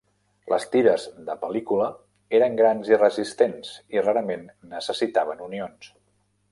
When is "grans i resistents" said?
2.63-3.77